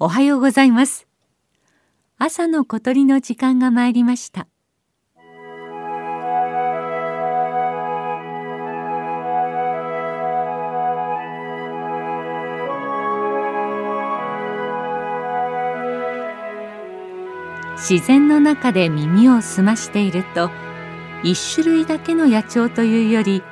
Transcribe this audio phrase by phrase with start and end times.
[0.00, 1.08] おはようございます。
[2.18, 4.46] 朝の小鳥の時間が参りました。
[17.76, 20.50] 自然の中で耳を澄ましていると
[21.24, 23.42] 一種類だけの野鳥というより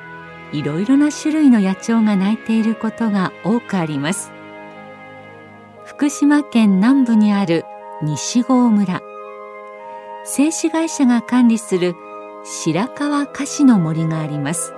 [0.53, 4.36] いろいろな種類の野鳥が鳴いていることが多くあります。
[5.87, 7.63] 福島県南部にある
[8.03, 9.01] 西郷村。
[10.25, 11.95] 製紙会社が管理する
[12.43, 14.73] 白川菓子の森があります。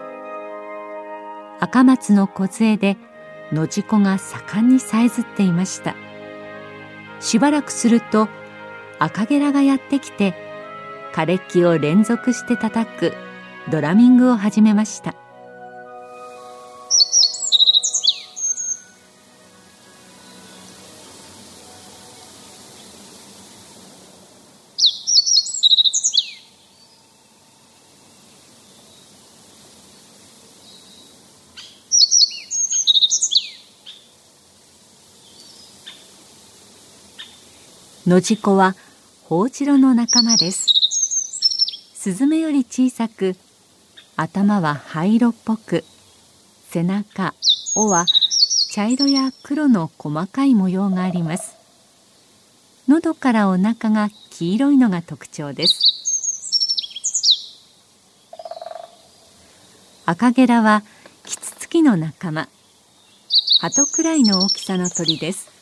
[1.59, 2.95] 赤松の梢で
[3.51, 5.95] 野地子が盛んにさえずっていました。
[7.19, 8.29] しばらくすると
[8.99, 10.35] 赤ゲラがやってきて
[11.11, 13.13] 枯れ木を連続して叩く
[13.71, 15.15] ドラミングを始めました。
[38.09, 38.75] 野地子は
[39.25, 40.65] ホウジロの仲間です。
[41.93, 43.35] スズメより小さく
[44.15, 45.83] 頭は灰色っぽく
[46.71, 47.35] 背中
[47.75, 48.07] 尾は
[48.71, 51.55] 茶色や黒の細かい模様があります。
[52.87, 55.85] 喉からお腹が黄色いのが特徴です。
[60.07, 60.81] 赤ゲラは
[61.27, 62.49] キツツキの仲間。
[63.59, 65.58] 鳩くらいの大きさの鳥です。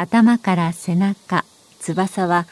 [0.00, 1.44] 頭から背中
[1.80, 2.46] 翼は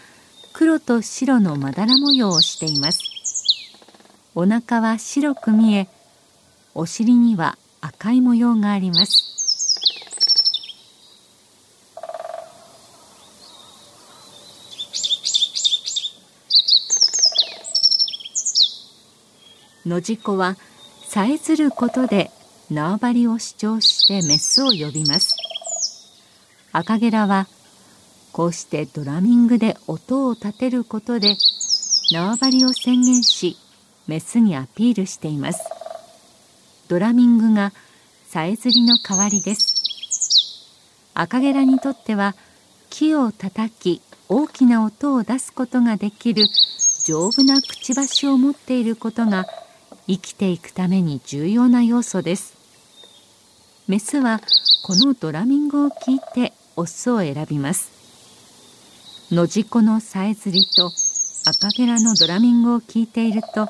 [0.52, 2.98] 黒と白のまだら模様をしています。
[4.34, 5.86] お腹は白く見え
[6.74, 9.32] お尻には赤い模様があります。
[19.86, 20.56] 野地子は
[21.04, 22.32] さえずることで
[22.72, 25.35] 縄張りを主張してメスを呼びます。
[26.78, 27.46] 赤ゲラは
[28.32, 31.38] こうしてドラミングで音を立てることで
[32.12, 33.56] 縄張りを宣言し
[34.06, 35.60] メスにアピールしています。
[36.88, 37.72] ドラミングが
[38.26, 40.66] さえずりの代わりです。
[41.14, 42.34] 赤ゲラにとっては
[42.90, 46.46] 木を叩き大きな音を出すことができる
[47.06, 49.46] 丈夫なくちばしを持っていることが
[50.06, 52.54] 生きていくために重要な要素です。
[53.88, 54.42] メスは
[54.82, 57.90] このドラミングを聞いてオスを選びます。
[59.30, 60.92] 野地子のさえずりと
[61.46, 63.68] 赤ゲラのドラミングを聞いていると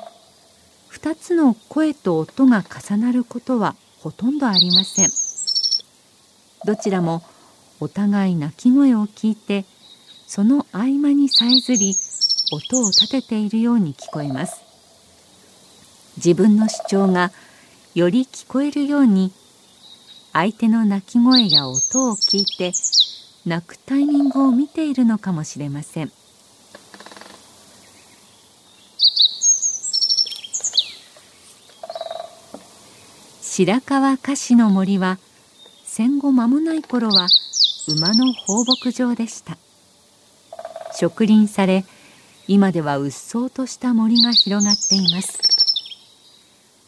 [0.91, 5.09] 2つの声と音が重なることはほとんどありません。
[6.65, 7.23] どちらも
[7.79, 9.65] お互い鳴き声を聞いて
[10.27, 11.95] その合間にさえずり
[12.51, 14.61] 音を立てているように聞こえます。
[16.17, 17.31] 自分の主張が
[17.93, 19.31] より聞こえるように
[20.33, 22.73] 相手の鳴き声や音を聞いて
[23.47, 26.11] 泣くタイミングを見ているのかもしれません。
[33.41, 35.17] 白川菓子の森は
[35.85, 37.27] 戦後間もない頃は
[37.87, 39.57] 馬の放牧場でした。
[40.99, 41.85] 植林され
[42.49, 45.39] 今ではうっそうとした森が広がっています。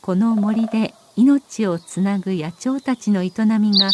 [0.02, 3.92] この森で命をつなぐ野鳥たちの営みが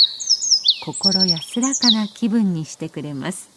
[0.86, 3.55] 心安らかな気分にしてくれます。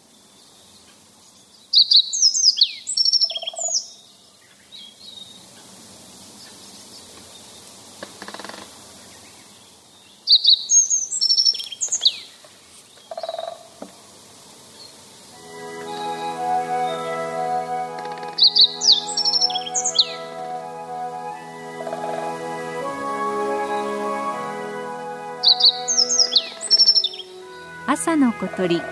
[27.91, 28.75] 朝の小鳥。
[28.75, 28.83] 今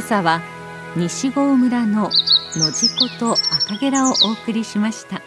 [0.00, 0.42] 朝は
[0.96, 2.10] 西郷村の
[2.54, 5.22] 野地子と赤ゲラをお送りしました。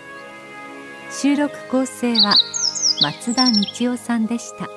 [1.10, 2.36] 収録構成は
[3.02, 4.70] 松田道夫さんでした。